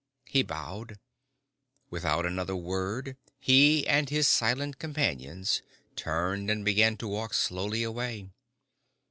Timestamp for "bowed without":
0.41-2.25